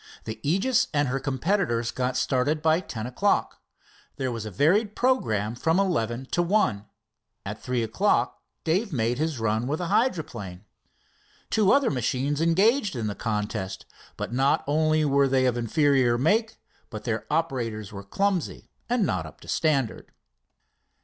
The 0.23 0.39
Aegis 0.41 0.87
and 0.95 1.09
her 1.09 1.19
competitors 1.19 1.91
got 1.91 2.17
started 2.17 2.63
by 2.63 2.79
ten 2.79 3.05
o'clock. 3.05 3.61
There 4.15 4.31
was 4.31 4.47
a 4.47 4.49
varied 4.49 4.95
programme 4.95 5.53
from 5.53 5.79
eleven 5.79 6.25
to 6.31 6.41
one. 6.41 6.87
At 7.45 7.61
three 7.61 7.83
o'clock 7.83 8.41
Dave 8.63 8.91
made 8.91 9.19
his 9.19 9.37
run 9.39 9.67
with 9.67 9.77
the 9.77 9.89
hydroplane. 9.89 10.65
Two 11.51 11.71
other 11.71 11.91
machines 11.91 12.41
engaged 12.41 12.95
in 12.95 13.05
the 13.05 13.13
contest, 13.13 13.85
but 14.17 14.33
not 14.33 14.63
only 14.65 15.05
were 15.05 15.27
they 15.27 15.45
of 15.45 15.55
inferior 15.55 16.17
make, 16.17 16.57
but 16.89 17.03
their 17.03 17.27
operators 17.29 17.91
were 17.93 18.01
clumsy 18.01 18.71
and 18.89 19.05
not 19.05 19.27
up 19.27 19.39
to 19.41 19.47
standard. 19.47 20.11